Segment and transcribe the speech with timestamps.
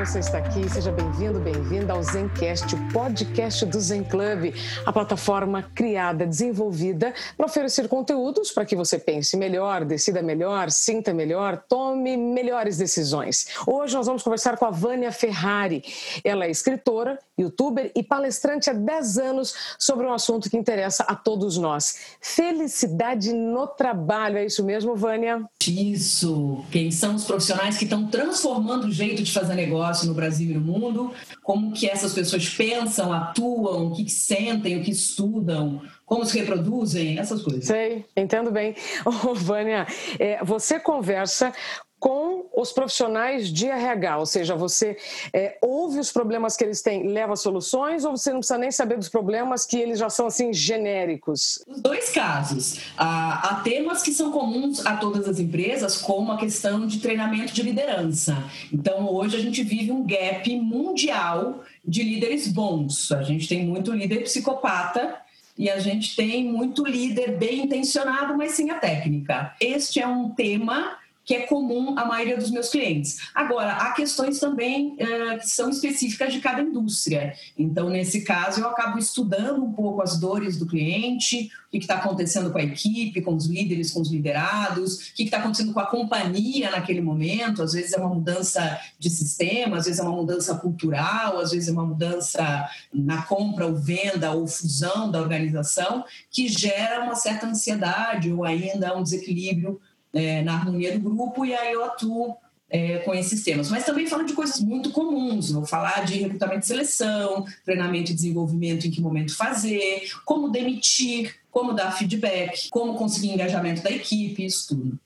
[0.00, 0.66] você está aqui.
[0.70, 4.54] Seja bem-vindo, bem-vinda ao Zencast, o podcast do Zen Club,
[4.86, 11.12] a plataforma criada, desenvolvida para oferecer conteúdos para que você pense melhor, decida melhor, sinta
[11.12, 13.48] melhor, tome melhores decisões.
[13.66, 15.84] Hoje nós vamos conversar com a Vânia Ferrari.
[16.24, 21.14] Ela é escritora, youtuber e palestrante há 10 anos sobre um assunto que interessa a
[21.14, 24.38] todos nós: felicidade no trabalho.
[24.38, 25.44] É isso mesmo, Vânia?
[25.68, 26.64] Isso.
[26.70, 30.50] Quem são os profissionais que estão transformando o jeito de fazer fazer negócio no Brasil
[30.50, 31.12] e no mundo,
[31.42, 37.18] como que essas pessoas pensam, atuam, o que, sentem, o que estudam, como se reproduzem,
[37.18, 37.64] essas coisas.
[37.64, 38.74] Sei, entendo bem.
[39.04, 39.86] Oh, Vânia,
[40.18, 41.52] é, você conversa
[41.98, 44.96] com os profissionais de RH, ou seja, você
[45.32, 48.96] é, ouve os problemas que eles têm, leva soluções, ou você não precisa nem saber
[48.96, 51.62] dos problemas que eles já são assim genéricos?
[51.66, 52.80] Os dois casos.
[52.96, 57.52] Há, há temas que são comuns a todas as empresas, como a questão de treinamento
[57.52, 58.36] de liderança.
[58.72, 63.10] Então, hoje a gente vive um gap mundial de líderes bons.
[63.12, 65.16] A gente tem muito líder psicopata
[65.56, 69.54] e a gente tem muito líder bem intencionado, mas sem a técnica.
[69.60, 70.99] Este é um tema
[71.30, 73.18] que é comum à maioria dos meus clientes.
[73.32, 77.34] Agora, há questões também é, que são específicas de cada indústria.
[77.56, 81.98] Então, nesse caso, eu acabo estudando um pouco as dores do cliente, o que está
[81.98, 85.78] acontecendo com a equipe, com os líderes, com os liderados, o que está acontecendo com
[85.78, 87.62] a companhia naquele momento.
[87.62, 91.68] Às vezes é uma mudança de sistema, às vezes é uma mudança cultural, às vezes
[91.68, 97.46] é uma mudança na compra ou venda ou fusão da organização que gera uma certa
[97.46, 99.80] ansiedade ou ainda um desequilíbrio
[100.12, 102.36] é, na harmonia do grupo e aí eu atuo
[102.70, 103.68] é, com esses temas.
[103.68, 108.14] Mas também falo de coisas muito comuns, vou falar de recrutamento e seleção, treinamento e
[108.14, 114.44] desenvolvimento, em que momento fazer, como demitir, como dar feedback, como conseguir engajamento da equipe,
[114.44, 114.98] isso tudo.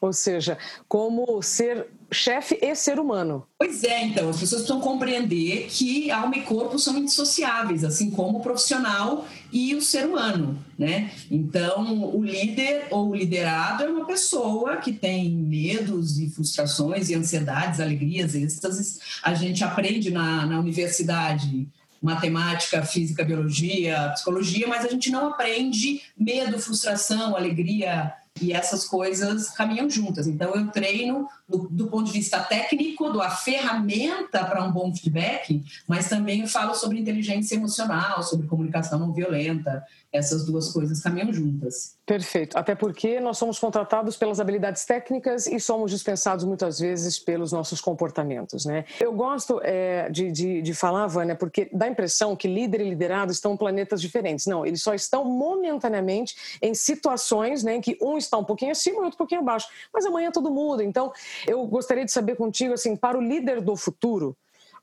[0.00, 3.46] Ou seja, como ser chefe e ser humano.
[3.58, 8.38] Pois é, então, as pessoas precisam compreender que alma e corpo são indissociáveis, assim como
[8.38, 11.10] o profissional e o ser humano, né?
[11.30, 17.14] Então, o líder ou o liderado é uma pessoa que tem medos e frustrações e
[17.14, 19.00] ansiedades, alegrias, êxtases.
[19.22, 21.68] A gente aprende na, na universidade
[22.00, 29.48] matemática, física, biologia, psicologia, mas a gente não aprende medo, frustração, alegria, e essas coisas
[29.50, 30.26] caminham juntas.
[30.26, 34.92] Então, eu treino do, do ponto de vista técnico, do a ferramenta para um bom
[34.92, 39.84] feedback, mas também falo sobre inteligência emocional, sobre comunicação não violenta.
[40.12, 41.96] Essas duas coisas caminham juntas.
[42.06, 42.56] Perfeito.
[42.56, 47.80] Até porque nós somos contratados pelas habilidades técnicas e somos dispensados muitas vezes pelos nossos
[47.80, 48.84] comportamentos, né?
[48.98, 52.88] Eu gosto é, de, de, de falar, Vânia, porque dá a impressão que líder e
[52.90, 54.46] liderado estão em planetas diferentes.
[54.46, 58.98] Não, eles só estão momentaneamente em situações né, em que um está um pouquinho acima
[58.98, 59.68] e outro um pouquinho abaixo.
[59.92, 60.82] Mas amanhã tudo muda.
[60.82, 61.12] Então,
[61.46, 64.36] eu gostaria de saber contigo, assim, para o líder do futuro,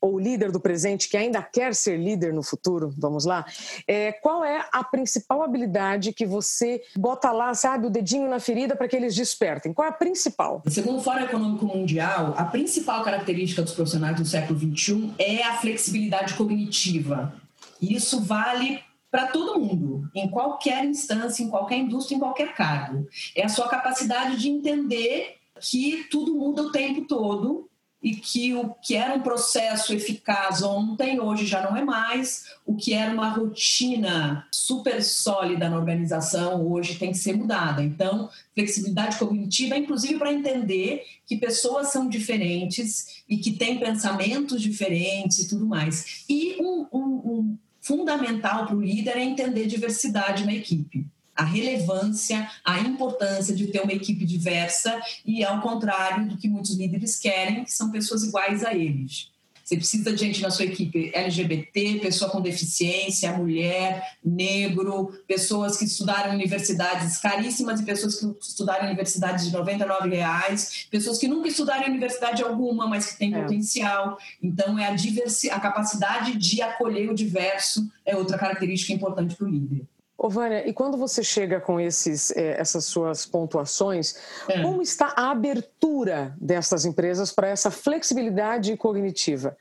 [0.04, 3.46] ou líder do presente que ainda quer ser líder no futuro, vamos lá,
[3.88, 8.76] é, qual é a principal habilidade que você bota lá, sabe, o dedinho na ferida
[8.76, 9.72] para que eles despertem?
[9.72, 10.62] Qual é a principal?
[10.68, 15.54] Segundo o Fórum Econômico Mundial, a principal característica dos profissionais do século XXI é a
[15.54, 17.34] flexibilidade cognitiva.
[17.80, 23.06] Isso vale para todo mundo, em qualquer instância, em qualquer indústria, em qualquer cargo.
[23.34, 27.68] É a sua capacidade de entender que tudo muda o tempo todo
[28.04, 32.76] e que o que era um processo eficaz ontem, hoje já não é mais, o
[32.76, 37.82] que era uma rotina super sólida na organização, hoje tem que ser mudada.
[37.82, 45.38] Então, flexibilidade cognitiva, inclusive para entender que pessoas são diferentes e que têm pensamentos diferentes
[45.38, 46.24] e tudo mais.
[46.28, 52.48] E um, um, um fundamental para o líder é entender diversidade na equipe a relevância,
[52.64, 57.64] a importância de ter uma equipe diversa e ao contrário do que muitos líderes querem,
[57.64, 59.34] que são pessoas iguais a eles.
[59.64, 65.86] Você precisa de gente na sua equipe LGBT, pessoa com deficiência, mulher, negro, pessoas que
[65.86, 71.26] estudaram em universidades caríssimas e pessoas que estudaram em universidades de 99 reais, pessoas que
[71.26, 73.40] nunca estudaram em universidade alguma, mas que têm é.
[73.40, 74.18] potencial.
[74.42, 79.46] Então, é a, diversi a capacidade de acolher o diverso é outra característica importante para
[79.46, 79.86] o líder.
[80.24, 84.16] Ô, Vânia, e quando você chega com esses, eh, essas suas pontuações,
[84.48, 84.62] é.
[84.62, 89.54] como está a abertura dessas empresas para essa flexibilidade cognitiva?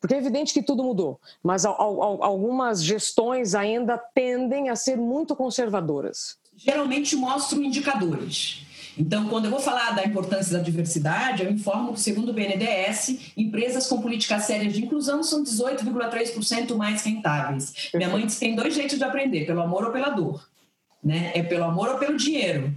[0.00, 6.38] Porque é evidente que tudo mudou, mas algumas gestões ainda tendem a ser muito conservadoras.
[6.56, 8.63] Geralmente mostram indicadores.
[8.98, 13.32] Então, quando eu vou falar da importância da diversidade, eu informo que, segundo o BNDES,
[13.36, 17.90] empresas com políticas sérias de inclusão são 18,3% mais rentáveis.
[17.94, 20.48] Minha mãe diz que tem dois jeitos de aprender, pelo amor ou pela dor.
[21.02, 21.32] Né?
[21.34, 22.74] É pelo amor ou pelo dinheiro.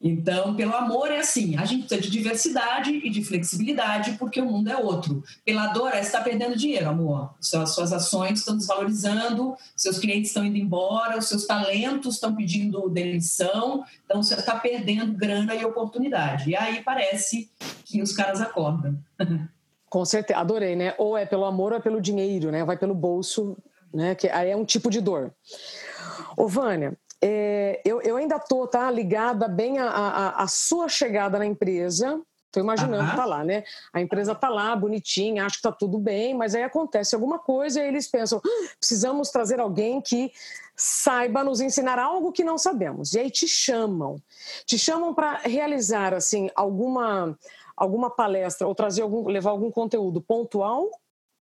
[0.00, 4.46] Então, pelo amor é assim, a gente precisa de diversidade e de flexibilidade porque o
[4.46, 5.24] mundo é outro.
[5.44, 7.34] Pela dor você está perdendo dinheiro, amor.
[7.40, 12.88] Suas, suas ações estão desvalorizando, seus clientes estão indo embora, os seus talentos estão pedindo
[12.88, 16.50] demissão, então você está perdendo grana e oportunidade.
[16.50, 17.50] E aí parece
[17.84, 18.96] que os caras acordam.
[19.90, 20.94] Com certeza, adorei, né?
[20.98, 22.62] Ou é pelo amor ou é pelo dinheiro, né?
[22.62, 23.56] Vai pelo bolso,
[23.92, 24.14] né?
[24.14, 25.32] Que aí é um tipo de dor.
[26.36, 32.20] Ô, Vânia, é, eu, eu, ainda estou tá, ligada bem à sua chegada na empresa.
[32.46, 33.16] Estou imaginando uhum.
[33.16, 33.62] tá lá, né?
[33.92, 37.82] A empresa tá lá, bonitinha, acho que tá tudo bem, mas aí acontece alguma coisa
[37.82, 40.32] e eles pensam: ah, precisamos trazer alguém que
[40.74, 43.12] saiba nos ensinar algo que não sabemos.
[43.12, 44.16] E aí te chamam,
[44.64, 47.36] te chamam para realizar assim alguma
[47.76, 50.90] alguma palestra ou trazer algum, levar algum conteúdo pontual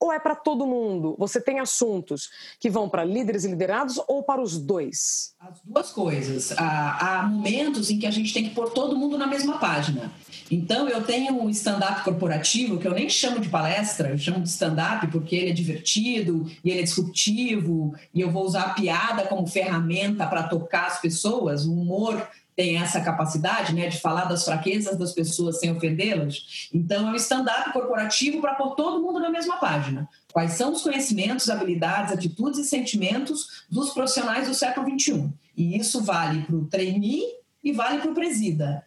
[0.05, 1.17] ou é para todo mundo?
[1.19, 2.29] Você tem assuntos
[2.61, 5.35] que vão para líderes e liderados ou para os dois?
[5.41, 6.53] As duas coisas.
[6.53, 10.13] Há, há momentos em que a gente tem que pôr todo mundo na mesma página.
[10.51, 14.51] Então, eu tenho um stand-up corporativo que eu nem chamo de palestra, eu chamo de
[14.51, 19.27] stand-up porque ele é divertido e ele é disruptivo e eu vou usar a piada
[19.27, 24.45] como ferramenta para tocar as pessoas, o humor tem essa capacidade né, de falar das
[24.45, 26.69] fraquezas das pessoas sem ofendê-las.
[26.73, 30.09] Então, é um stand-up corporativo para pôr todo mundo na mesma página.
[30.33, 35.33] Quais são os conhecimentos, habilidades, atitudes e sentimentos dos profissionais do século XXI?
[35.57, 37.25] E isso vale para o trainee
[37.63, 38.85] e vale para o presida.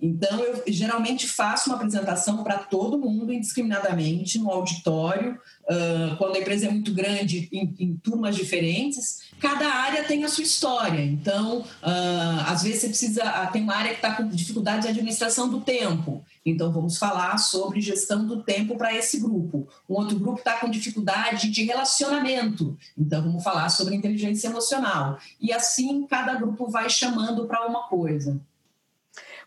[0.00, 5.38] Então, eu geralmente faço uma apresentação para todo mundo, indiscriminadamente, no auditório.
[5.64, 10.28] Uh, quando a empresa é muito grande, em, em, turmas diferentes, cada área tem a
[10.28, 11.04] sua história.
[11.04, 13.22] Então, uh, às vezes você precisa.
[13.24, 16.24] Ah, tem uma área que está com dificuldade de administração do tempo.
[16.46, 19.68] Então, vamos falar sobre gestão do tempo para esse grupo.
[19.88, 22.76] Um outro grupo está com dificuldade de relacionamento.
[22.96, 25.18] Então, vamos falar sobre inteligência emocional.
[25.38, 28.40] E assim, cada grupo vai chamando para uma coisa.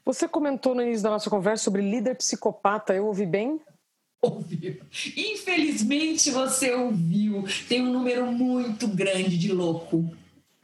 [0.06, 3.60] Você comentou no início da nossa conversa sobre líder psicopata, eu ouvi bem?
[4.22, 4.82] Ouviu.
[5.18, 7.46] Infelizmente você ouviu.
[7.68, 10.10] Tem um número muito grande de louco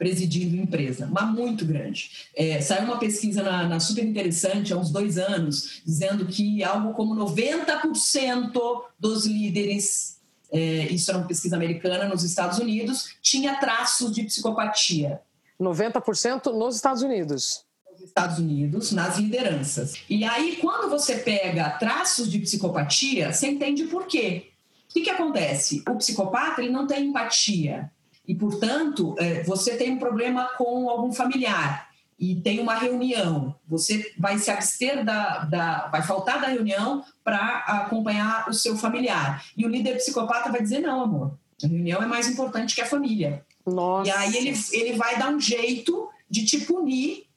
[0.00, 2.28] presidindo empresa, mas muito grande.
[2.34, 6.94] É, saiu uma pesquisa na, na, super interessante há uns dois anos, dizendo que algo
[6.94, 10.18] como 90% dos líderes,
[10.50, 15.20] é, isso era uma pesquisa americana nos Estados Unidos, tinha traços de psicopatia.
[15.60, 17.66] 90% nos Estados Unidos.
[18.04, 19.94] Estados Unidos nas lideranças.
[20.08, 24.50] E aí, quando você pega traços de psicopatia, você entende por quê.
[24.88, 25.82] O que, que acontece?
[25.88, 27.90] O psicopata ele não tem empatia
[28.26, 31.88] e, portanto, é, você tem um problema com algum familiar
[32.18, 37.58] e tem uma reunião, você vai se abster da, da vai faltar da reunião para
[37.66, 39.42] acompanhar o seu familiar.
[39.56, 42.86] E o líder psicopata vai dizer não, amor, a reunião é mais importante que a
[42.86, 43.42] família.
[43.66, 44.10] Nossa.
[44.10, 47.29] E aí ele, ele vai dar um jeito de te punir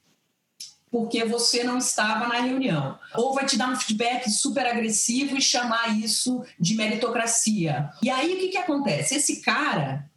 [0.94, 3.00] porque você não estava na reunião.
[3.16, 7.90] Ou vai te dar um feedback super agressivo e chamar isso de meritocracia.
[8.04, 9.16] E aí o que, que acontece?
[9.16, 10.08] Esse cara,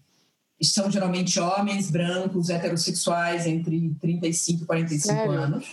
[0.62, 5.32] são geralmente homens brancos, heterossexuais, entre 35 e 45 Sério?
[5.32, 5.66] anos.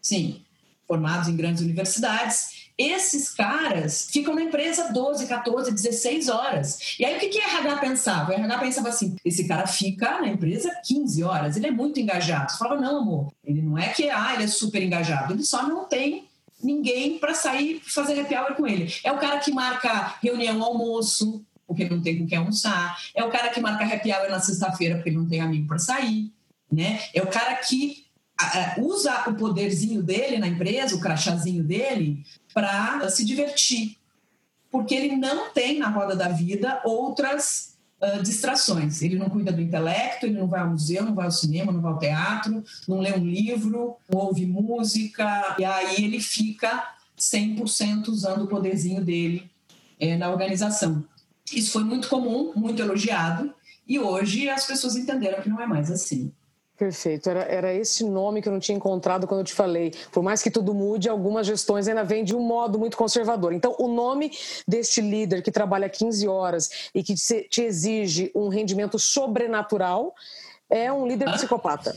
[0.00, 0.40] Sim,
[0.88, 6.96] formados em grandes universidades esses caras ficam na empresa 12, 14, 16 horas.
[6.98, 8.30] E aí o que, que a RH pensava?
[8.30, 12.52] O RH pensava assim: esse cara fica na empresa 15 horas, ele é muito engajado.
[12.52, 15.66] Você falava, não, amor, ele não é que ah, ele é super engajado, ele só
[15.66, 16.28] não tem
[16.62, 18.92] ninguém para sair fazer happy hour com ele.
[19.04, 22.98] É o cara que marca reunião almoço, porque não tem com quem almoçar.
[23.14, 26.30] É o cara que marca happy hour na sexta-feira, porque não tem amigo para sair.
[26.70, 27.00] Né?
[27.14, 28.04] É o cara que
[28.78, 32.22] usa o poderzinho dele na empresa, o crachazinho dele,
[32.56, 33.98] para se divertir.
[34.70, 39.02] Porque ele não tem na roda da vida outras uh, distrações.
[39.02, 41.82] Ele não cuida do intelecto, ele não vai ao museu, não vai ao cinema, não
[41.82, 48.08] vai ao teatro, não lê um livro, não ouve música, e aí ele fica 100%
[48.08, 49.50] usando o poderzinho dele
[50.00, 51.04] é, na organização.
[51.52, 53.54] Isso foi muito comum, muito elogiado,
[53.86, 56.32] e hoje as pessoas entenderam que não é mais assim.
[56.76, 59.94] Perfeito, era, era esse nome que eu não tinha encontrado quando eu te falei.
[60.12, 63.54] Por mais que tudo mude, algumas gestões ainda vêm de um modo muito conservador.
[63.54, 64.30] Então, o nome
[64.68, 70.14] deste líder que trabalha 15 horas e que te exige um rendimento sobrenatural
[70.68, 71.96] é um líder psicopata.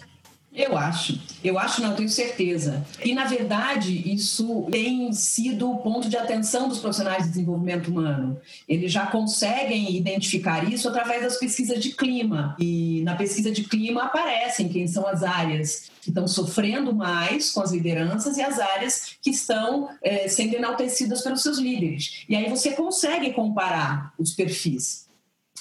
[0.53, 2.85] Eu acho, eu acho, não, tenho certeza.
[3.03, 8.39] E, na verdade, isso tem sido o ponto de atenção dos profissionais de desenvolvimento humano.
[8.67, 12.55] Eles já conseguem identificar isso através das pesquisas de clima.
[12.59, 17.61] E na pesquisa de clima aparecem quem são as áreas que estão sofrendo mais com
[17.61, 22.25] as lideranças e as áreas que estão é, sendo enaltecidas pelos seus líderes.
[22.27, 25.08] E aí você consegue comparar os perfis.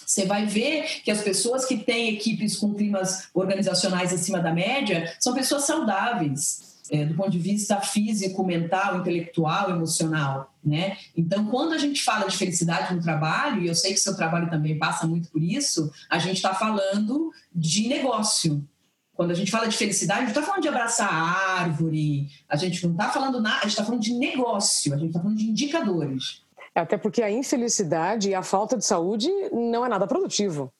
[0.09, 5.15] Você vai ver que as pessoas que têm equipes com climas organizacionais acima da média
[5.21, 10.97] são pessoas saudáveis, é, do ponto de vista físico, mental, intelectual, emocional, né?
[11.15, 14.49] Então, quando a gente fala de felicidade no trabalho, e eu sei que seu trabalho
[14.49, 18.67] também passa muito por isso, a gente está falando de negócio.
[19.13, 22.57] Quando a gente fala de felicidade, a gente está falando de abraçar a árvore, a
[22.57, 25.37] gente não está falando nada, a gente está falando de negócio, a gente está falando
[25.37, 26.48] de indicadores.
[26.79, 30.73] Até porque a infelicidade e a falta de saúde não é nada produtivo.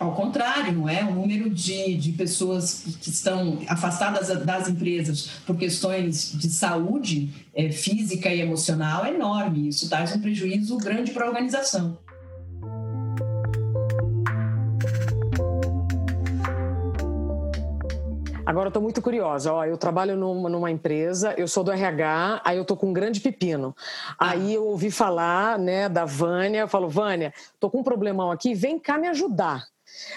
[0.00, 1.04] Ao contrário, não é?
[1.04, 7.70] O número de, de pessoas que estão afastadas das empresas por questões de saúde é,
[7.70, 9.68] física e emocional é enorme.
[9.68, 11.96] Isso traz um prejuízo grande para a organização.
[18.48, 19.52] Agora eu estou muito curiosa.
[19.52, 22.92] Ó, eu trabalho numa, numa, empresa, eu sou do RH, aí eu estou com um
[22.94, 23.76] grande pepino.
[24.18, 28.54] Aí eu ouvi falar né, da Vânia, eu falo, Vânia, estou com um problemão aqui,
[28.54, 29.66] vem cá me ajudar.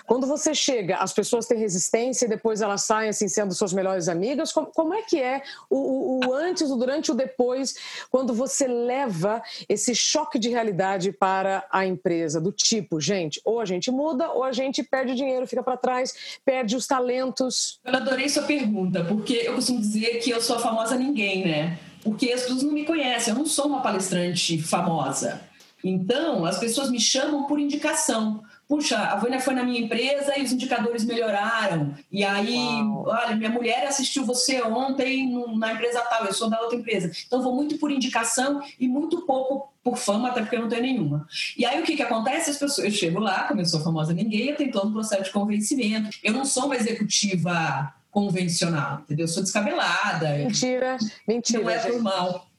[0.06, 4.08] Quando você chega, as pessoas têm resistência e depois elas saem assim sendo suas melhores
[4.08, 4.52] amigas.
[4.52, 7.76] Como, como é que é o, o, o, antes, o durante e o depois,
[8.10, 12.40] quando você leva esse choque de realidade para a empresa?
[12.40, 16.40] Do tipo, gente, ou a gente muda ou a gente perde dinheiro, fica para trás,
[16.46, 17.80] perde os talentos.
[17.84, 21.80] Eu adorei sua pergunta, porque eu costumo dizer que eu sou a famosa ninguém, né?
[22.04, 25.42] Porque as pessoas não me conhecem, eu não sou uma palestrante famosa.
[25.84, 30.44] Então, as pessoas me chamam por indicação puxa, a Vânia foi na minha empresa e
[30.44, 31.94] os indicadores melhoraram.
[32.10, 33.04] E aí, Uau.
[33.06, 37.12] olha, minha mulher assistiu você ontem na empresa tal, eu sou da outra empresa.
[37.28, 40.84] Então, vou muito por indicação e muito pouco por fama, até porque eu não tenho
[40.84, 41.28] nenhuma.
[41.58, 42.50] E aí, o que, que acontece?
[42.50, 45.24] As pessoas, eu chego lá, como eu sou famosa ninguém, eu tenho todo um processo
[45.24, 46.10] de convencimento.
[46.24, 49.26] Eu não sou uma executiva convencional, entendeu?
[49.26, 50.30] Eu sou descabelada.
[50.38, 50.96] Mentira,
[51.28, 51.62] mentira.
[51.62, 52.51] Não é por mal.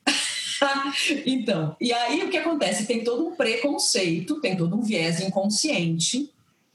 [1.26, 2.86] então, e aí o que acontece?
[2.86, 6.32] Tem todo um preconceito, tem todo um viés inconsciente,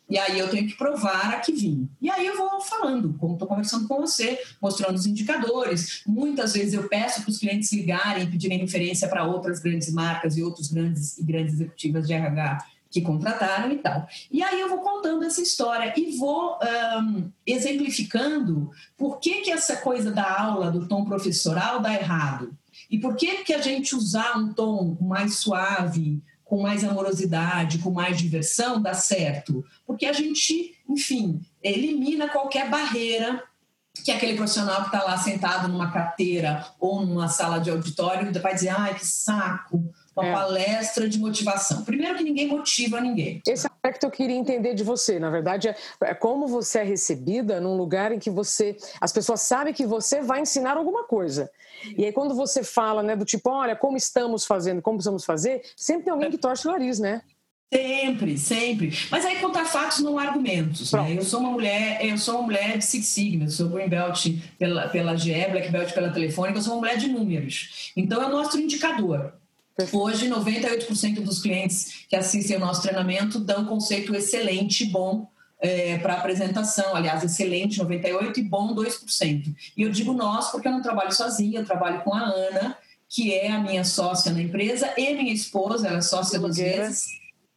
[0.10, 1.89] e aí eu tenho que provar a que vim.
[2.01, 6.01] E aí eu vou falando, como estou conversando com você, mostrando os indicadores.
[6.08, 10.44] Muitas vezes eu peço para os clientes ligarem pedirem referência para outras grandes marcas e
[10.44, 14.08] outros grandes e grandes executivas de RH que contrataram e tal.
[14.32, 16.58] E aí eu vou contando essa história e vou
[17.01, 22.58] um, exemplificando por que, que essa coisa da aula, do tom professoral, dá errado.
[22.89, 27.91] E por que, que a gente usar um tom mais suave, com mais amorosidade, com
[27.91, 29.65] mais diversão, dá certo?
[29.86, 33.44] Porque a gente, enfim, elimina qualquer barreira
[34.03, 38.53] que aquele profissional que está lá sentado numa carteira ou numa sala de auditório vai
[38.53, 40.34] dizer, ai, que saco, uma é.
[40.34, 41.84] palestra de motivação.
[41.84, 43.42] Primeiro que ninguém motiva ninguém.
[43.48, 45.20] Esse aspecto eu queria entender de você.
[45.20, 48.76] Na verdade, é, é como você é recebida num lugar em que você.
[49.00, 51.50] As pessoas sabem que você vai ensinar alguma coisa.
[51.96, 55.62] E aí, quando você fala, né, do tipo, olha, como estamos fazendo, como precisamos fazer,
[55.76, 57.22] sempre tem alguém que torce o nariz, né?
[57.72, 58.94] Sempre, sempre.
[59.12, 60.92] Mas aí contar fatos não argumentos.
[60.94, 61.18] Né?
[61.18, 64.26] Eu sou uma mulher, eu sou uma mulher de Six Sigma, eu sou Green Belt
[64.58, 67.92] pela, pela GE, Black Belt pela Telefônica, eu sou uma mulher de números.
[67.96, 69.34] Então eu mostro indicador.
[69.91, 75.29] Hoje, 98% dos clientes que assistem ao nosso treinamento dão conceito excelente, bom
[75.60, 76.96] é, para apresentação.
[76.96, 79.55] Aliás, excelente, 98% e bom, 2%.
[79.75, 83.34] E eu digo nós porque eu não trabalho sozinha, eu trabalho com a Ana, que
[83.34, 87.05] é a minha sócia na empresa, e minha esposa, ela é sócia duas vezes.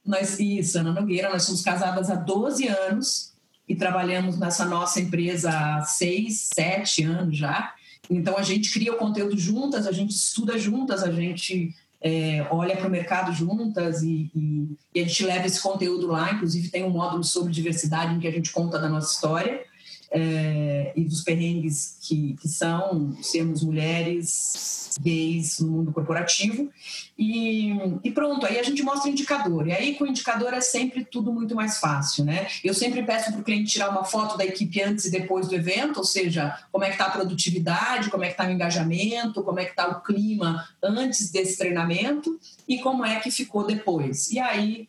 [0.05, 3.33] Nós, isso, Ana Nogueira, nós somos casadas há 12 anos
[3.67, 7.75] e trabalhamos nessa nossa empresa há 6, 7 anos já.
[8.11, 12.77] Então a gente cria o conteúdo juntas, a gente estuda juntas, a gente é, olha
[12.77, 16.33] para o mercado juntas e, e, e, a gente leva esse conteúdo lá.
[16.33, 19.70] Inclusive, tem um módulo sobre diversidade em que a gente conta da nossa história
[20.11, 26.69] é, e dos perrengues que, que são sermos mulheres gays no mundo corporativo.
[27.17, 27.71] E,
[28.03, 29.69] e, pronto, aí a gente mostra o indicador.
[29.69, 32.49] E aí com o indicador é sempre tudo muito mais fácil, né?
[32.65, 35.55] Eu sempre peço para o cliente tirar uma foto da equipe antes e depois do
[35.55, 39.45] evento, ou seja, como é que está a produtividade, como é que está o engajamento,
[39.45, 44.31] como é que está o clima antes desse treinamento e como é que ficou depois.
[44.31, 44.89] E aí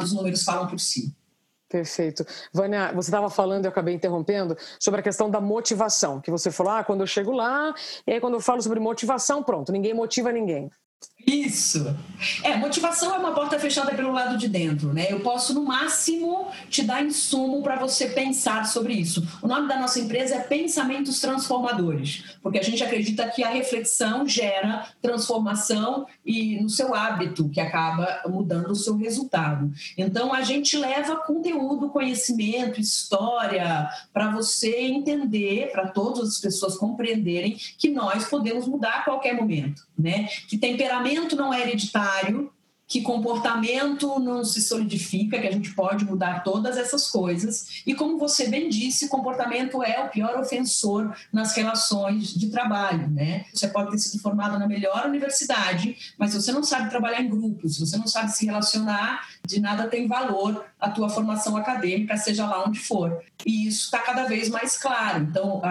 [0.00, 1.12] os números falam por si.
[1.72, 2.22] Perfeito.
[2.52, 6.74] Vânia, você estava falando, eu acabei interrompendo, sobre a questão da motivação, que você falou,
[6.74, 7.72] ah, quando eu chego lá,
[8.06, 10.70] e aí quando eu falo sobre motivação, pronto, ninguém motiva ninguém.
[11.26, 11.96] Isso.
[12.42, 15.06] É, motivação é uma porta fechada pelo lado de dentro, né?
[15.10, 19.26] Eu posso, no máximo, te dar insumo para você pensar sobre isso.
[19.42, 24.26] O nome da nossa empresa é Pensamentos Transformadores, porque a gente acredita que a reflexão
[24.26, 29.72] gera transformação e no seu hábito, que acaba mudando o seu resultado.
[29.98, 37.56] Então, a gente leva conteúdo, conhecimento, história, para você entender, para todas as pessoas compreenderem
[37.78, 40.28] que nós podemos mudar a qualquer momento, né?
[40.48, 42.50] Que temperamento temperamento não é hereditário,
[42.86, 47.82] que comportamento não se solidifica, que a gente pode mudar todas essas coisas.
[47.86, 53.46] E como você bem disse, comportamento é o pior ofensor nas relações de trabalho, né?
[53.54, 57.78] Você pode ter sido formado na melhor universidade, mas você não sabe trabalhar em grupos,
[57.78, 62.62] você não sabe se relacionar, de nada tem valor a tua formação acadêmica, seja lá
[62.62, 63.22] onde for.
[63.46, 65.22] E isso está cada vez mais claro.
[65.22, 65.62] Então,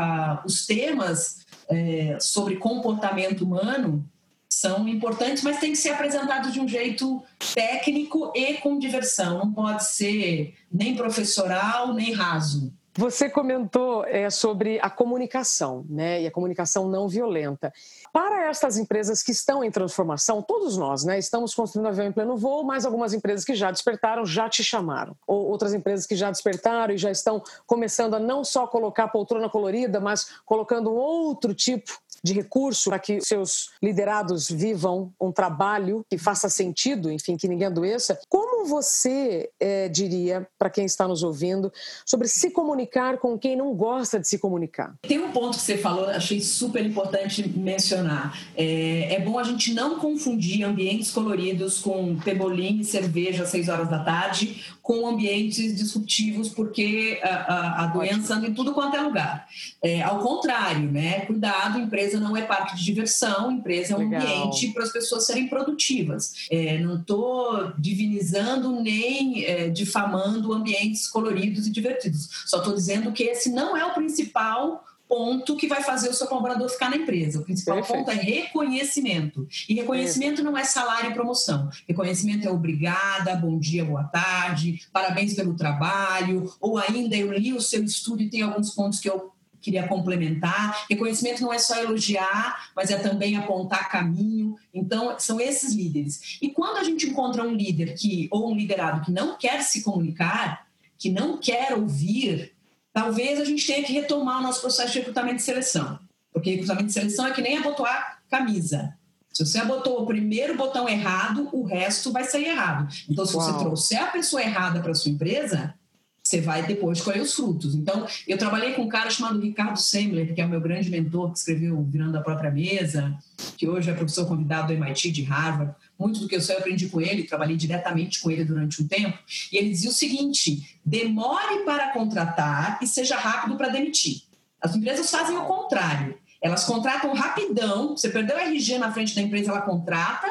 [0.43, 4.03] os temas é, sobre comportamento humano
[4.51, 7.23] são importantes, mas tem que ser apresentado de um jeito
[7.55, 9.37] técnico e com diversão.
[9.39, 12.73] Não pode ser nem professoral, nem raso.
[12.95, 16.23] Você comentou é, sobre a comunicação, né?
[16.23, 17.71] E a comunicação não violenta.
[18.11, 21.17] Para estas empresas que estão em transformação, todos nós, né?
[21.17, 25.15] Estamos construindo avião em pleno voo, mas algumas empresas que já despertaram já te chamaram.
[25.25, 29.49] Ou outras empresas que já despertaram e já estão começando a não só colocar poltrona
[29.49, 36.17] colorida, mas colocando outro tipo de recurso para que seus liderados vivam um trabalho que
[36.17, 38.19] faça sentido, enfim, que ninguém adoeça.
[38.29, 41.71] Como você é, diria para quem está nos ouvindo
[42.05, 44.95] sobre se comunicar com quem não gosta de se comunicar?
[45.01, 48.37] Tem um ponto que você falou, achei super importante mencionar.
[48.55, 53.67] É, é bom a gente não confundir ambientes coloridos com pebolim e cerveja às seis
[53.67, 58.97] horas da tarde com ambientes disruptivos, porque a, a, a doença anda em tudo quanto
[58.97, 59.47] é lugar.
[59.81, 61.21] É, ao contrário, né?
[61.21, 64.21] Cuidado, empresa não é parque de diversão, empresa é um Legal.
[64.21, 66.47] ambiente para as pessoas serem produtivas.
[66.49, 72.27] É, não estou divinizando nem é, difamando ambientes coloridos e divertidos.
[72.47, 76.25] Só estou dizendo que esse não é o principal ponto que vai fazer o seu
[76.25, 77.41] colaborador ficar na empresa.
[77.41, 78.05] O principal Perfeito.
[78.05, 79.45] ponto é reconhecimento.
[79.67, 81.69] E reconhecimento não é salário e promoção.
[81.85, 87.59] Reconhecimento é obrigada, bom dia, boa tarde, parabéns pelo trabalho, ou ainda eu li o
[87.59, 90.85] seu estudo e tem alguns pontos que eu queria complementar.
[90.89, 94.55] Reconhecimento não é só elogiar, mas é também apontar caminho.
[94.73, 96.37] Então, são esses líderes.
[96.41, 99.83] E quando a gente encontra um líder que ou um liderado que não quer se
[99.83, 102.53] comunicar, que não quer ouvir,
[102.93, 105.99] talvez a gente tenha que retomar o nosso processo de recrutamento e seleção.
[106.31, 108.93] Porque recrutamento e seleção é que nem abotoar camisa.
[109.33, 112.93] Se você abotou o primeiro botão errado, o resto vai sair errado.
[113.09, 113.45] Então, se Uau.
[113.45, 115.73] você trouxer a pessoa errada para sua empresa,
[116.21, 117.73] você vai depois colher os frutos.
[117.73, 121.31] Então, eu trabalhei com um cara chamado Ricardo Semler, que é o meu grande mentor,
[121.31, 123.17] que escreveu Virando a Própria Mesa,
[123.57, 125.73] que hoje é professor convidado do MIT de Harvard.
[126.01, 128.87] Muito do que eu sei eu aprendi com ele, trabalhei diretamente com ele durante um
[128.87, 129.19] tempo.
[129.51, 134.23] E ele dizia o seguinte: demore para contratar e seja rápido para demitir.
[134.59, 136.17] As empresas fazem o contrário.
[136.41, 137.95] Elas contratam rapidão.
[137.95, 140.25] Você perdeu o RG na frente da empresa, ela contrata,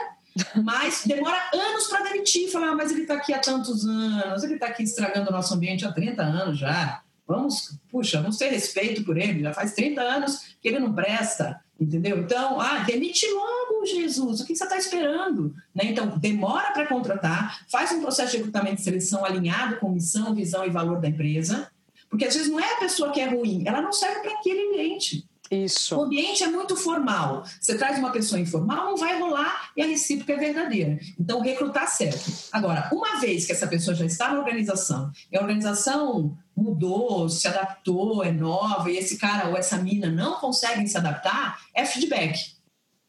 [0.60, 2.50] mas demora anos para demitir.
[2.50, 5.54] Falar, ah, mas ele está aqui há tantos anos, ele está aqui estragando o nosso
[5.54, 7.00] ambiente há 30 anos já.
[7.28, 9.42] Vamos, puxa, vamos ter respeito por ele.
[9.42, 11.60] Já faz 30 anos que ele não presta.
[11.80, 12.18] Entendeu?
[12.18, 15.54] Então, ah, demite logo, Jesus, o que você está esperando?
[15.74, 15.84] Né?
[15.86, 20.66] Então, demora para contratar, faz um processo de recrutamento e seleção alinhado com missão, visão
[20.66, 21.70] e valor da empresa,
[22.10, 24.68] porque às vezes não é a pessoa que é ruim, ela não serve para aquele
[24.68, 25.26] ambiente.
[25.50, 25.96] Isso.
[25.96, 27.44] O ambiente é muito formal.
[27.60, 30.98] Você traz uma pessoa informal, não vai rolar e a recíproca é verdadeira.
[31.18, 32.30] Então, recrutar certo.
[32.52, 37.48] Agora, uma vez que essa pessoa já está na organização e a organização mudou, se
[37.48, 42.54] adaptou, é nova e esse cara ou essa mina não conseguem se adaptar, é feedback.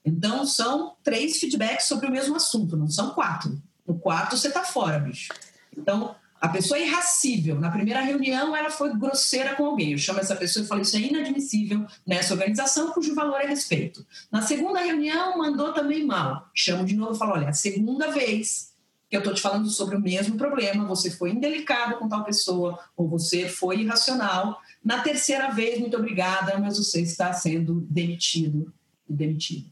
[0.03, 3.61] Então, são três feedbacks sobre o mesmo assunto, não são quatro.
[3.85, 5.31] No quarto, você está fora, bicho.
[5.77, 7.59] Então, a pessoa é irracível.
[7.59, 9.91] Na primeira reunião, ela foi grosseira com alguém.
[9.91, 14.03] Eu chamo essa pessoa e falo: Isso é inadmissível nessa organização, cujo valor é respeito.
[14.31, 16.49] Na segunda reunião, mandou também mal.
[16.55, 18.71] Chamo de novo e falo: Olha, a segunda vez
[19.07, 22.79] que eu estou te falando sobre o mesmo problema, você foi indelicado com tal pessoa,
[22.97, 24.59] ou você foi irracional.
[24.83, 28.73] Na terceira vez, muito obrigada, mas você está sendo demitido
[29.07, 29.69] e demitido.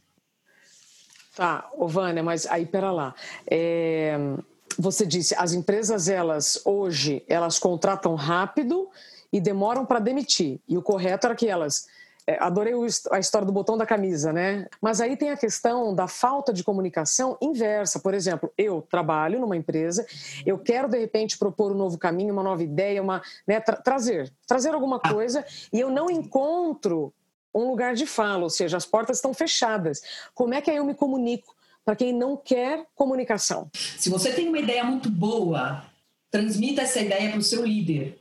[1.35, 3.15] Tá, Vânia, mas aí, pera lá.
[3.49, 4.37] É
[4.79, 8.89] você disse, as empresas elas hoje elas contratam rápido
[9.31, 10.59] e demoram para demitir.
[10.67, 11.85] E o correto era que elas
[12.25, 12.73] é, adorei
[13.11, 14.67] a história do botão da camisa, né?
[14.79, 17.99] Mas aí tem a questão da falta de comunicação inversa.
[17.99, 20.05] Por exemplo, eu trabalho numa empresa,
[20.45, 24.31] eu quero de repente propor um novo caminho, uma nova ideia, uma né, tra trazer,
[24.47, 25.11] trazer alguma ah.
[25.11, 27.11] coisa e eu não encontro
[27.53, 30.01] um lugar de fala, ou seja, as portas estão fechadas.
[30.35, 31.55] Como é que aí eu me comunico
[31.89, 33.67] para quem não quer comunicação?
[33.73, 35.83] Se você tem uma ideia muito boa,
[36.29, 38.19] transmita essa ideia para o seu líder.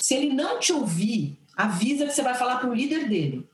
[0.00, 3.44] Se ele não te ouvir, avisa que você vai falar para o líder dele.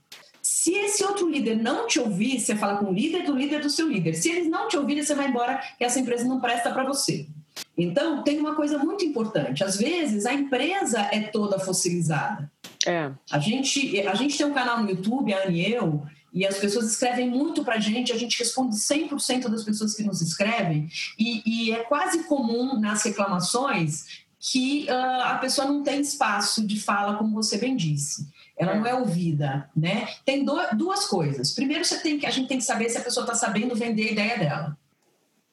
[0.42, 3.70] Se esse outro líder não te ouvir, você fala com o líder do líder do
[3.70, 4.12] seu líder.
[4.12, 7.26] Se eles não te ouvirem, você vai embora, que essa empresa não presta para você.
[7.74, 9.64] Então, tem uma coisa muito importante.
[9.64, 12.52] Às vezes, a empresa é toda fossilizada.
[12.86, 13.10] É.
[13.32, 16.02] A, gente, a gente tem um canal no YouTube, a Anne e eu,
[16.34, 20.02] e as pessoas escrevem muito para a gente, a gente responde 100% das pessoas que
[20.02, 26.00] nos escrevem, e, e é quase comum nas reclamações que uh, a pessoa não tem
[26.00, 28.28] espaço de fala, como você bem disse.
[28.58, 30.06] Ela não é ouvida, né?
[30.24, 31.52] Tem do, duas coisas.
[31.52, 34.08] Primeiro, você tem que, a gente tem que saber se a pessoa está sabendo vender
[34.08, 34.78] a ideia dela.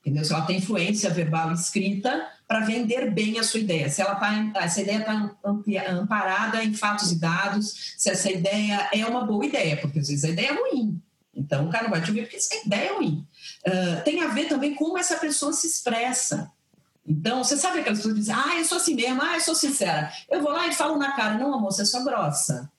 [0.02, 0.26] Entendeu?
[0.26, 3.89] Se ela tem influência verbal escrita para vender bem a sua ideia.
[3.89, 5.31] Se ela tá, essa ideia está
[5.89, 10.25] amparada em fatos e dados, se essa ideia é uma boa ideia, porque às vezes
[10.25, 11.01] a ideia é ruim.
[11.33, 13.25] Então o cara não vai te ouvir porque essa ideia é ruim.
[13.65, 16.51] Uh, tem a ver também como essa pessoa se expressa.
[17.07, 19.55] Então, você sabe aquelas pessoas que dizem, ah, eu sou assim mesmo, ah, eu sou
[19.55, 20.11] sincera.
[20.29, 22.69] Eu vou lá e falo na cara, não, amor, você é só grossa.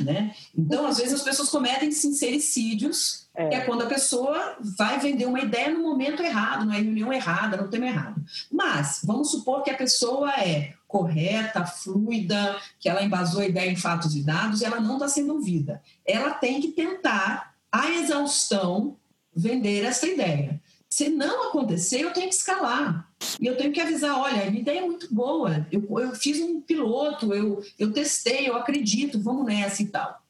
[0.00, 0.34] Né?
[0.56, 3.56] Então, às vezes, as pessoas cometem sincericídios, é.
[3.56, 7.68] é quando a pessoa vai vender uma ideia no momento errado, na reunião errada, no
[7.68, 8.22] tema errado.
[8.50, 13.76] Mas, vamos supor que a pessoa é correta, fluida, que ela embasou a ideia em
[13.76, 15.82] fatos e dados e ela não está sendo ouvida.
[16.04, 18.96] Ela tem que tentar, a exaustão,
[19.34, 20.60] vender essa ideia.
[20.88, 23.06] Se não acontecer, eu tenho que escalar.
[23.40, 26.60] E eu tenho que avisar: olha, a ideia é muito boa, eu, eu fiz um
[26.60, 30.22] piloto, eu, eu testei, eu acredito, vamos nessa e tal.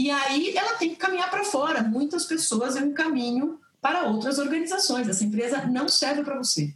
[0.00, 1.82] E aí ela tem que caminhar para fora.
[1.82, 5.06] Muitas pessoas eu encaminho para outras organizações.
[5.06, 6.72] Essa empresa não serve para você.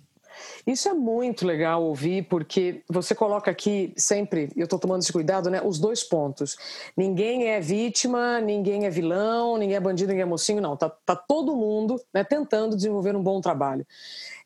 [0.66, 5.48] Isso é muito legal ouvir, porque você coloca aqui sempre, eu estou tomando esse cuidado,
[5.48, 5.62] né?
[5.62, 6.58] Os dois pontos.
[6.94, 10.76] Ninguém é vítima, ninguém é vilão, ninguém é bandido, ninguém é mocinho, não.
[10.76, 13.86] Tá, tá todo mundo né, tentando desenvolver um bom trabalho.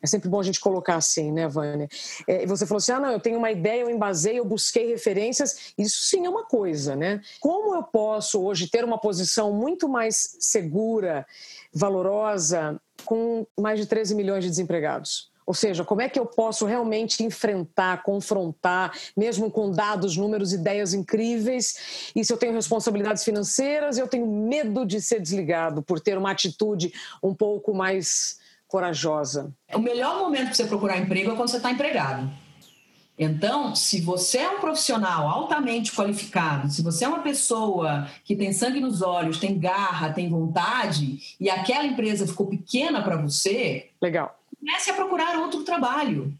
[0.01, 1.89] É sempre bom a gente colocar assim, né, Vânia?
[2.25, 5.73] É, você falou assim: ah, não, eu tenho uma ideia, eu embasei, eu busquei referências.
[5.77, 7.21] Isso sim é uma coisa, né?
[7.39, 11.25] Como eu posso hoje ter uma posição muito mais segura,
[11.73, 15.29] valorosa, com mais de 13 milhões de desempregados?
[15.49, 20.93] Ou seja, como é que eu posso realmente enfrentar, confrontar, mesmo com dados, números, ideias
[20.93, 26.19] incríveis, e se eu tenho responsabilidades financeiras, eu tenho medo de ser desligado por ter
[26.19, 28.37] uma atitude um pouco mais
[28.69, 29.53] corajosa?
[29.73, 32.31] O melhor momento para você procurar emprego é quando você está empregado.
[33.17, 38.53] Então, se você é um profissional altamente qualificado, se você é uma pessoa que tem
[38.53, 44.39] sangue nos olhos, tem garra, tem vontade, e aquela empresa ficou pequena para você, legal
[44.59, 46.33] comece a procurar outro trabalho.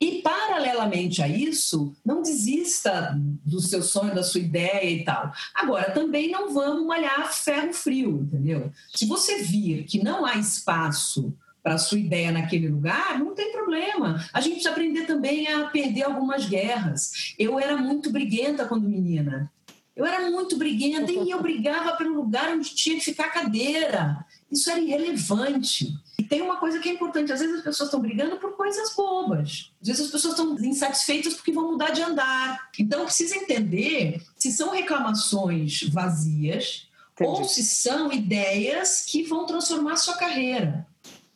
[0.00, 5.32] E, paralelamente a isso, não desista do seu sonho, da sua ideia e tal.
[5.54, 8.72] Agora, também não vamos malhar ferro frio, entendeu?
[8.92, 13.52] Se você vir que não há espaço para a sua ideia naquele lugar, não tem
[13.52, 14.24] problema.
[14.32, 17.34] A gente precisa aprender também a perder algumas guerras.
[17.38, 19.50] Eu era muito briguenta quando menina.
[19.94, 24.24] Eu era muito briguenta e eu brigava pelo lugar onde tinha que ficar a cadeira.
[24.50, 25.94] Isso era irrelevante.
[26.18, 28.94] E tem uma coisa que é importante: às vezes as pessoas estão brigando por coisas
[28.94, 32.70] bobas, às vezes as pessoas estão insatisfeitas porque vão mudar de andar.
[32.78, 37.30] Então precisa entender se são reclamações vazias Entendi.
[37.30, 40.86] ou se são ideias que vão transformar a sua carreira.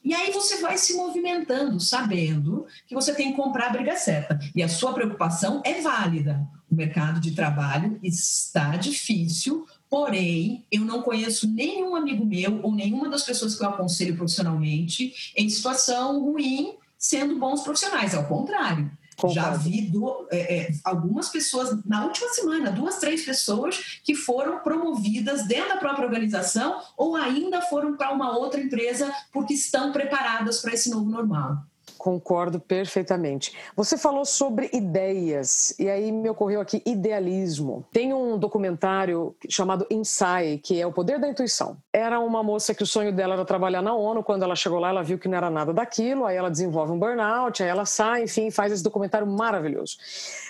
[0.07, 4.39] E aí você vai se movimentando, sabendo que você tem que comprar a briga certa.
[4.55, 6.47] E a sua preocupação é válida.
[6.71, 13.09] O mercado de trabalho está difícil, Porém, eu não conheço nenhum amigo meu ou nenhuma
[13.09, 18.13] das pessoas que eu aconselho profissionalmente em situação ruim sendo bons profissionais.
[18.13, 18.91] Ao contrário.
[19.17, 19.35] Concordo.
[19.35, 24.59] Já vi do, é, é, algumas pessoas, na última semana, duas, três pessoas que foram
[24.59, 30.61] promovidas dentro da própria organização ou ainda foram para uma outra empresa porque estão preparadas
[30.61, 31.65] para esse novo normal.
[32.07, 33.53] Concordo perfeitamente.
[33.75, 37.85] Você falou sobre ideias, e aí me ocorreu aqui idealismo.
[37.91, 41.77] Tem um documentário chamado Inside, que é o poder da intuição.
[41.93, 44.91] Era uma moça que o sonho dela era trabalhar na ONU, quando ela chegou lá,
[44.91, 48.23] ela viu que não era nada daquilo, aí ela desenvolve um burnout, aí ela sai,
[48.23, 49.97] enfim, faz esse documentário maravilhoso.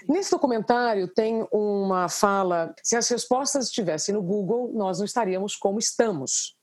[0.07, 5.79] Nesse documentário tem uma fala: se as respostas estivessem no Google, nós não estaríamos como
[5.79, 6.55] estamos.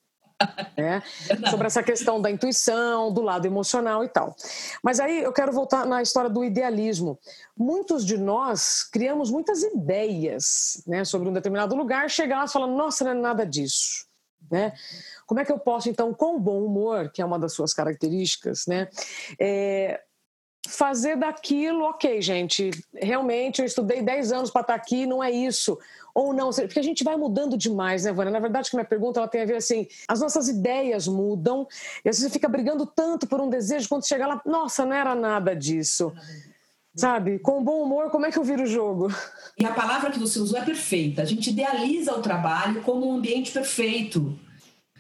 [0.78, 1.02] Né?
[1.50, 4.36] sobre essa questão da intuição, do lado emocional e tal.
[4.84, 7.20] Mas aí eu quero voltar na história do idealismo.
[7.58, 12.68] Muitos de nós criamos muitas ideias né, sobre um determinado lugar, chega lá e fala,
[12.68, 14.06] nossa, não é nada disso.
[14.52, 14.74] Né?
[15.26, 18.66] Como é que eu posso, então, com bom humor, que é uma das suas características,
[18.68, 18.90] né,
[19.40, 20.02] é,
[20.74, 25.30] fazer daquilo, ok, gente, realmente eu estudei 10 anos para estar tá aqui, não é
[25.32, 25.78] isso.
[26.14, 28.32] Ou não, porque a gente vai mudando demais, né, Vânia?
[28.32, 31.68] Na verdade, que minha pergunta ela tem a ver assim: as nossas ideias mudam,
[32.04, 34.96] e às vezes você fica brigando tanto por um desejo, quando chega lá, nossa, não
[34.96, 36.14] era nada disso.
[36.96, 37.40] Sabe?
[37.40, 39.12] Com bom humor, como é que eu viro o jogo?
[39.58, 41.24] E a palavra que você usou é perfeita.
[41.24, 44.38] A gente idealiza o trabalho como um ambiente perfeito.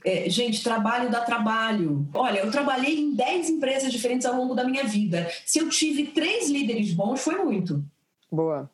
[0.05, 2.07] É, gente, trabalho dá trabalho.
[2.13, 5.29] Olha, eu trabalhei em 10 empresas diferentes ao longo da minha vida.
[5.45, 7.83] Se eu tive três líderes bons, foi muito.
[8.31, 8.69] Boa.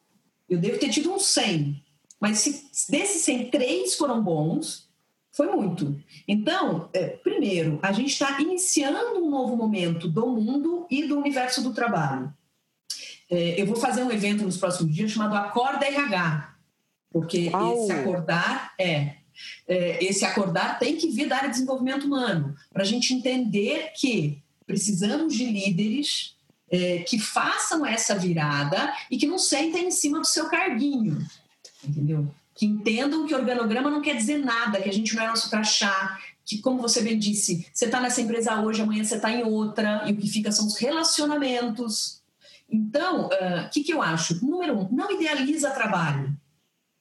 [0.50, 1.84] Eu devo ter tido uns 100.
[2.20, 4.90] Mas se desses 100, três foram bons,
[5.32, 5.98] foi muito.
[6.28, 11.62] Então, é, primeiro, a gente está iniciando um novo momento do mundo e do universo
[11.62, 12.34] do trabalho.
[13.30, 16.56] É, eu vou fazer um evento nos próximos dias chamado Acorda RH,
[17.12, 19.18] porque esse acordar é,
[19.68, 24.42] esse acordar tem que vir da área de desenvolvimento humano, para a gente entender que
[24.66, 26.36] precisamos de líderes
[26.70, 31.26] é, que façam essa virada e que não sentem em cima do seu carguinho,
[31.84, 32.30] entendeu?
[32.54, 36.20] Que entendam que organograma não quer dizer nada, que a gente não é nosso crachá,
[36.46, 40.04] que, como você bem disse, você está nessa empresa hoje, amanhã você está em outra,
[40.08, 42.22] e o que fica são os relacionamentos.
[42.70, 44.44] Então, o uh, que, que eu acho?
[44.46, 46.36] Número um, não idealiza trabalho.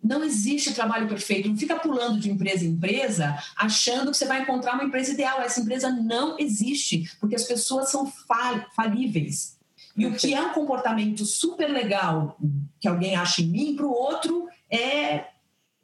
[0.08, 1.50] Não existe trabalho perfeito.
[1.50, 5.42] Não fica pulando de empresa em empresa achando que você vai encontrar uma empresa ideal.
[5.42, 9.58] Essa empresa não existe, porque as pessoas são fal falíveis.
[9.94, 12.38] E o que é um comportamento super legal
[12.80, 15.26] que alguém acha em mim, para o outro é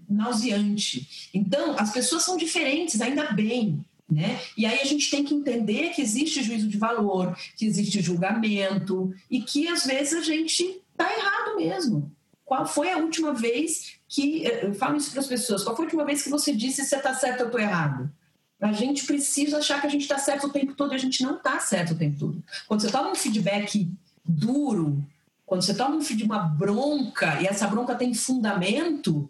[0.08, 1.30] nauseante.
[1.34, 3.84] Então, as pessoas são diferentes, ainda bem.
[4.10, 4.40] Né?
[4.56, 9.12] E aí a gente tem que entender que existe juízo de valor, que existe julgamento
[9.30, 12.10] e que às vezes a gente está errado mesmo.
[12.44, 14.46] Qual foi a última vez que.
[14.46, 15.64] Eh, falo isso para as pessoas.
[15.64, 18.10] Qual foi a última vez que você disse se você está certo ou estou errado?
[18.60, 21.22] A gente precisa achar que a gente está certo o tempo todo e a gente
[21.22, 22.42] não está certo o tempo todo.
[22.66, 23.90] Quando você toma um feedback
[24.24, 25.04] duro,
[25.44, 29.28] quando você toma um uma bronca e essa bronca tem fundamento,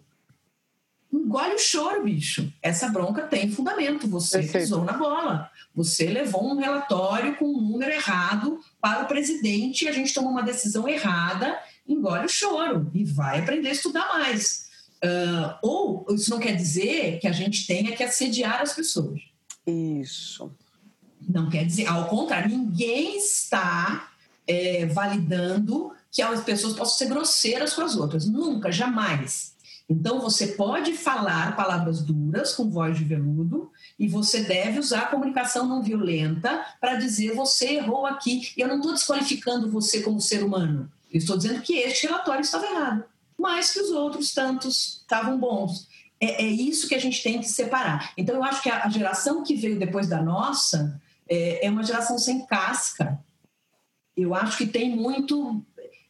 [1.11, 2.51] engole o choro, bicho.
[2.61, 4.07] Essa bronca tem fundamento.
[4.07, 4.63] Você Perfeito.
[4.63, 5.49] pisou na bola.
[5.73, 10.31] Você levou um relatório com um número errado para o presidente e a gente tomou
[10.31, 14.65] uma decisão errada engole o choro e vai aprender a estudar mais.
[15.03, 19.21] Uh, ou isso não quer dizer que a gente tenha que assediar as pessoas.
[19.67, 20.51] Isso.
[21.27, 24.11] Não quer dizer, ao contrário, ninguém está
[24.47, 28.25] é, validando que as pessoas possam ser grosseiras com as outras.
[28.25, 29.55] Nunca, jamais.
[29.87, 35.07] Então você pode falar palavras duras com voz de veludo e você deve usar a
[35.07, 38.51] comunicação não violenta para dizer você errou aqui.
[38.57, 40.91] Eu não estou desqualificando você como ser humano.
[41.15, 43.05] Eu estou dizendo que este relatório estava errado,
[43.39, 45.87] mas que os outros tantos estavam bons.
[46.19, 48.11] É, é, isso que a gente tem que separar.
[48.17, 52.19] Então, eu acho que a, geração que veio depois da nossa é, é uma geração
[52.19, 53.17] sem casca.
[54.17, 55.63] Eu acho que tem muito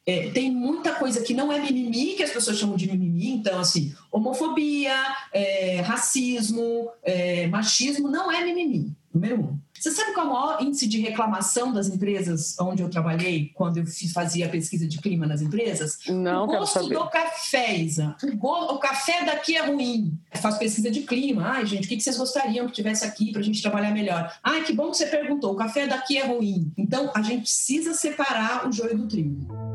[0.08, 3.30] é, tem muita coisa que não é mimimi, que as pessoas chamam de mimimi.
[3.30, 4.96] Então, assim, homofobia,
[5.32, 9.60] é, racismo, é, machismo não é mimimi, número um.
[9.86, 13.78] Você sabe qual é o maior índice de reclamação das empresas onde eu trabalhei, quando
[13.78, 16.00] eu fazia a pesquisa de clima nas empresas?
[16.08, 18.16] Não, o gosto do café, Isa.
[18.24, 18.74] O, go...
[18.74, 20.18] o, café daqui é ruim.
[20.34, 21.44] Eu faço pesquisa de clima.
[21.46, 24.36] Ai, gente, o que vocês gostariam que tivesse aqui para a gente trabalhar melhor?
[24.44, 25.54] Ai, que bom que você perguntou.
[25.54, 26.74] O café daqui é ruim.
[26.76, 29.75] Então, a gente precisa separar o joio do trigo.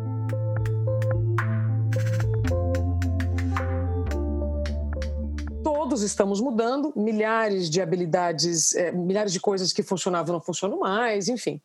[5.62, 11.28] Todos estamos mudando, milhares de habilidades, é, milhares de coisas que funcionavam não funcionam mais,
[11.28, 11.60] enfim.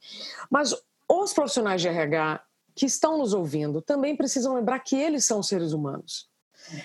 [0.50, 0.76] Mas
[1.08, 2.42] os profissionais de RH
[2.76, 6.28] que estão nos ouvindo também precisam lembrar que eles são seres humanos.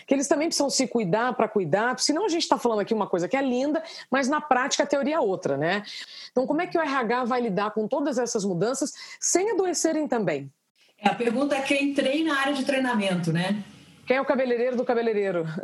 [0.07, 3.07] Que eles também precisam se cuidar para cuidar, senão a gente está falando aqui uma
[3.07, 5.83] coisa que é linda, mas na prática a teoria é outra, né?
[6.31, 10.53] Então, como é que o RH vai lidar com todas essas mudanças sem adoecerem também?
[10.99, 13.64] É, a pergunta é quem treina na área de treinamento, né?
[14.11, 15.46] Quem é o cabeleireiro do cabeleireiro?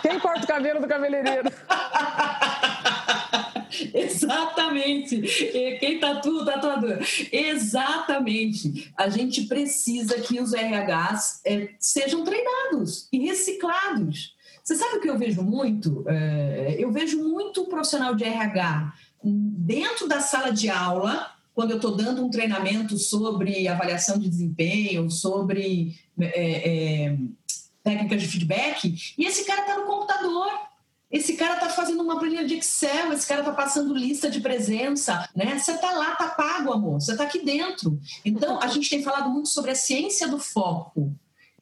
[0.00, 1.50] Quem corta o cabelo do cabeleireiro?
[3.92, 5.20] Exatamente.
[5.80, 6.98] Quem tatua, tá tatuador.
[7.32, 8.92] Exatamente.
[8.96, 14.36] A gente precisa que os RHs é, sejam treinados e reciclados.
[14.62, 16.04] Você sabe o que eu vejo muito?
[16.06, 18.92] É, eu vejo muito profissional de RH
[19.24, 25.10] dentro da sala de aula quando eu estou dando um treinamento sobre avaliação de desempenho,
[25.10, 27.18] sobre é, é,
[27.82, 30.52] técnicas de feedback, e esse cara está no computador.
[31.10, 35.28] Esse cara está fazendo uma planilha de Excel, esse cara está passando lista de presença,
[35.34, 35.58] né?
[35.58, 37.00] Você está lá, está pago, amor.
[37.00, 37.98] Você está aqui dentro.
[38.24, 41.12] Então, a gente tem falado muito sobre a ciência do foco,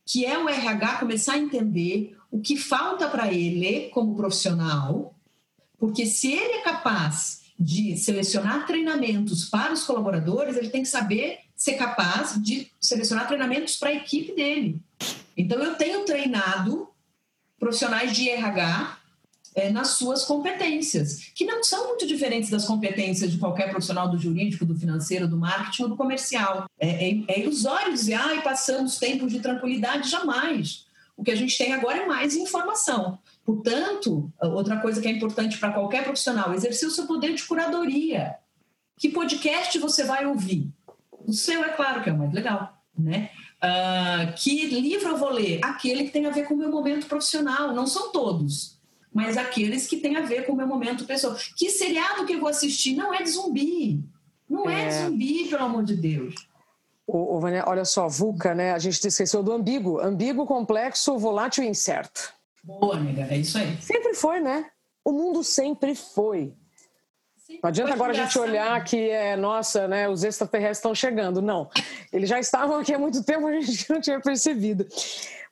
[0.04, 5.14] que é o RH começar a entender o que falta para ele como profissional,
[5.78, 11.38] porque se ele é capaz de selecionar treinamentos para os colaboradores, ele tem que saber
[11.56, 14.78] ser capaz de selecionar treinamentos para a equipe dele.
[15.36, 16.88] Então, eu tenho treinado
[17.58, 18.98] profissionais de RH
[19.54, 24.18] é, nas suas competências, que não são muito diferentes das competências de qualquer profissional do
[24.18, 26.66] jurídico, do financeiro, do marketing ou do comercial.
[26.78, 30.84] É, é, é ilusório dizer, ah, passamos tempos de tranquilidade, jamais.
[31.16, 33.18] O que a gente tem agora é mais informação.
[33.46, 38.34] Portanto, outra coisa que é importante para qualquer profissional, exercer o seu poder de curadoria.
[38.98, 40.68] Que podcast você vai ouvir?
[41.24, 43.30] O seu, é claro, que é o mais legal, né?
[43.62, 45.60] Uh, que livro eu vou ler?
[45.62, 47.72] Aquele que tem a ver com o meu momento profissional.
[47.72, 48.80] Não são todos,
[49.14, 51.36] mas aqueles que têm a ver com o meu momento pessoal.
[51.56, 52.96] Que seriado que eu vou assistir?
[52.96, 54.02] Não é de zumbi.
[54.50, 56.34] Não é, é de zumbi, pelo amor de Deus.
[57.06, 58.72] O, o Vânia, olha só, VUCA, né?
[58.72, 60.00] A gente esqueceu do ambíguo.
[60.00, 62.35] Ambíguo, complexo, volátil e incerto.
[62.66, 63.80] Boa, amiga, é isso aí.
[63.80, 64.66] Sempre foi, né?
[65.04, 66.52] O mundo sempre foi.
[67.36, 71.40] Sempre não adianta agora a gente olhar que é, nossa, né, os extraterrestres estão chegando.
[71.40, 71.70] Não.
[72.12, 74.84] Eles já estavam aqui há muito tempo, a gente não tinha percebido.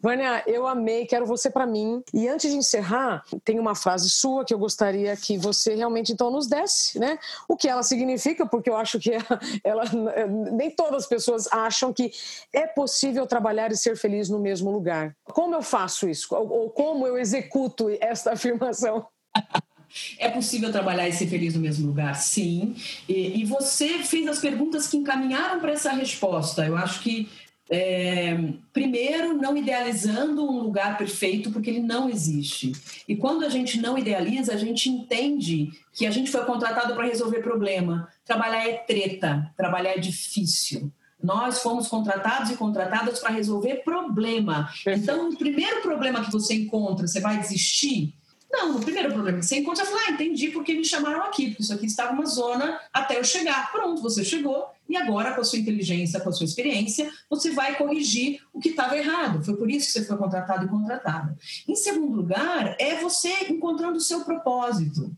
[0.04, 2.02] Vânia, eu amei, quero você para mim.
[2.12, 6.30] E antes de encerrar, tem uma frase sua que eu gostaria que você realmente então
[6.30, 7.18] nos desse, né?
[7.48, 9.12] O que ela significa, porque eu acho que
[9.64, 9.82] ela,
[10.14, 12.12] ela nem todas as pessoas acham que
[12.52, 15.16] é possível trabalhar e ser feliz no mesmo lugar.
[15.24, 16.34] Como eu faço isso?
[16.34, 19.06] Ou como eu executo esta afirmação?
[20.18, 22.14] É possível trabalhar e ser feliz no mesmo lugar?
[22.16, 22.74] Sim.
[23.08, 26.66] E, e você fez as perguntas que encaminharam para essa resposta.
[26.66, 27.28] Eu acho que
[27.70, 28.36] é,
[28.72, 32.72] primeiro, não idealizando um lugar perfeito, porque ele não existe.
[33.08, 37.06] E quando a gente não idealiza, a gente entende que a gente foi contratado para
[37.06, 38.08] resolver problema.
[38.24, 40.92] Trabalhar é treta, trabalhar é difícil.
[41.22, 44.70] Nós fomos contratados e contratadas para resolver problema.
[44.86, 48.14] Então, o primeiro problema que você encontra, você vai desistir?
[48.54, 51.48] Não, no primeiro problema que você encontra, você fala, ah, entendi porque me chamaram aqui,
[51.48, 53.72] porque isso aqui estava uma zona até eu chegar.
[53.72, 57.76] Pronto, você chegou e agora, com a sua inteligência, com a sua experiência, você vai
[57.76, 59.44] corrigir o que estava errado.
[59.44, 61.36] Foi por isso que você foi contratado e contratada.
[61.66, 65.10] Em segundo lugar, é você encontrando o seu propósito.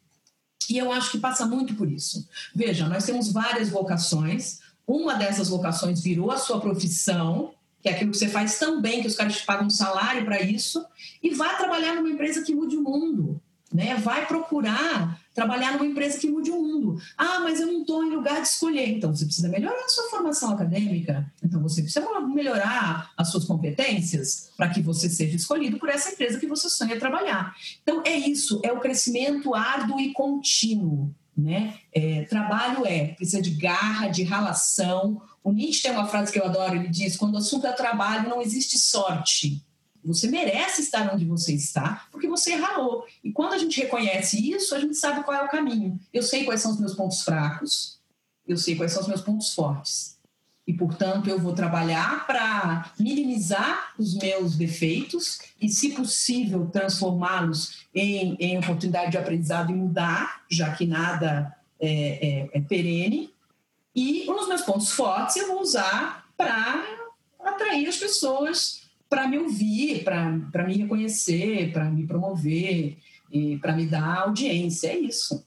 [0.70, 2.26] E eu acho que passa muito por isso.
[2.54, 4.60] Veja, nós temos várias vocações.
[4.86, 7.52] Uma dessas vocações virou a sua profissão,
[7.86, 10.24] que é aquilo que você faz tão bem que os caras te pagam um salário
[10.24, 10.84] para isso,
[11.22, 13.40] e vá trabalhar numa empresa que mude o mundo.
[13.72, 13.94] Né?
[13.94, 17.00] Vai procurar trabalhar numa empresa que mude o mundo.
[17.16, 18.88] Ah, mas eu não estou em lugar de escolher.
[18.88, 21.32] Então você precisa melhorar a sua formação acadêmica.
[21.40, 26.40] Então você precisa melhorar as suas competências para que você seja escolhido por essa empresa
[26.40, 27.54] que você sonha trabalhar.
[27.82, 31.14] Então é isso, é o crescimento árduo e contínuo.
[31.36, 31.74] Né?
[31.92, 36.44] É, trabalho é, precisa de garra, de ralação, o Nietzsche tem uma frase que eu
[36.44, 39.64] adoro, ele diz: quando o assunto é trabalho, não existe sorte.
[40.04, 43.04] Você merece estar onde você está, porque você ralou.
[43.22, 46.00] E quando a gente reconhece isso, a gente sabe qual é o caminho.
[46.12, 48.00] Eu sei quais são os meus pontos fracos,
[48.46, 50.18] eu sei quais são os meus pontos fortes.
[50.66, 58.36] E, portanto, eu vou trabalhar para minimizar os meus defeitos e, se possível, transformá-los em,
[58.40, 63.35] em oportunidade de aprendizado e mudar, já que nada é, é, é perene
[63.96, 66.84] e um dos meus pontos fortes eu vou usar para
[67.42, 72.98] atrair as pessoas para me ouvir, para me reconhecer, para me promover
[73.32, 74.88] e para me dar audiência.
[74.88, 75.44] É isso.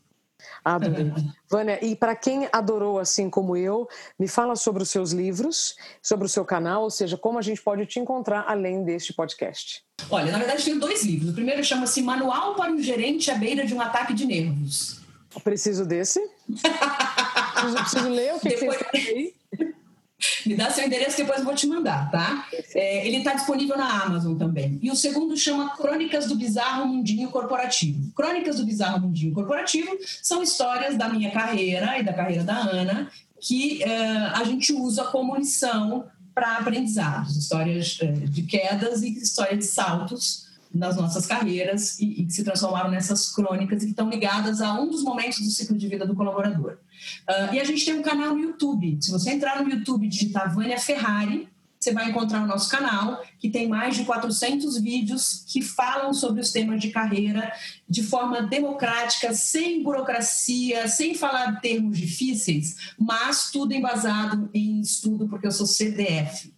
[0.63, 1.11] Adorei.
[1.49, 6.25] Vânia, e para quem adorou assim como eu, me fala sobre os seus livros, sobre
[6.25, 9.83] o seu canal, ou seja, como a gente pode te encontrar além deste podcast.
[10.09, 11.31] Olha, na verdade, tenho dois livros.
[11.31, 14.98] O primeiro chama-se Manual para um Gerente à Beira de um Ataque de Nervos.
[15.43, 16.19] Preciso desse.
[16.45, 18.77] preciso, preciso ler o que, depois...
[18.77, 19.33] que aí.
[20.45, 22.45] Me dá seu endereço depois eu vou te mandar, tá?
[22.73, 24.77] É, ele está disponível na Amazon também.
[24.81, 28.11] E o segundo chama Crônicas do Bizarro Mundinho Corporativo.
[28.13, 33.09] Crônicas do Bizarro Mundinho Corporativo são histórias da minha carreira e da carreira da Ana
[33.39, 37.37] que uh, a gente usa como lição para aprendizados.
[37.37, 42.43] Histórias uh, de quedas e histórias de saltos nas nossas carreiras e, e, que se
[42.43, 46.05] transformaram nessas crônicas e que estão ligadas a um dos momentos do ciclo de vida
[46.05, 46.77] do colaborador.
[47.27, 48.97] Uh, e a gente tem um canal no YouTube.
[49.01, 53.23] Se você entrar no YouTube e digitar Vânia Ferrari, você vai encontrar o nosso canal,
[53.39, 57.53] que tem mais de 400 vídeos que falam sobre os temas de carreira
[57.87, 65.47] de forma democrática, sem burocracia, sem falar termos difíceis, mas tudo embasado em estudo, porque
[65.47, 66.53] eu sou CDF.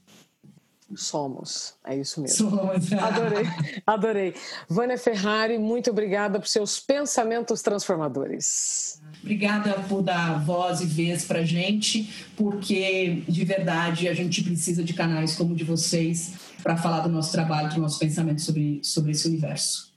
[0.95, 2.49] Somos, é isso mesmo.
[2.49, 2.91] Somos.
[2.93, 3.45] Adorei,
[3.85, 4.33] adorei.
[4.67, 9.01] Vânia Ferrari, muito obrigada por seus pensamentos transformadores.
[9.21, 14.93] Obrigada por dar voz e vez para gente, porque de verdade a gente precisa de
[14.93, 16.33] canais como o de vocês
[16.63, 19.90] para falar do nosso trabalho, do nosso pensamento sobre, sobre esse universo.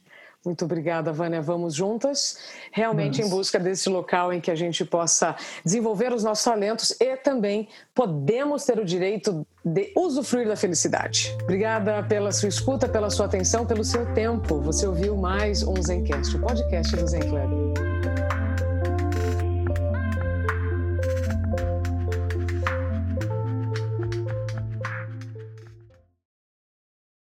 [0.45, 1.41] Muito obrigada, Vânia.
[1.41, 2.37] Vamos juntas,
[2.71, 7.17] realmente em busca desse local em que a gente possa desenvolver os nossos talentos e
[7.17, 11.35] também podemos ter o direito de usufruir da felicidade.
[11.43, 14.61] Obrigada pela sua escuta, pela sua atenção, pelo seu tempo.
[14.61, 17.84] Você ouviu mais um Zencast, o podcast do Zen Club.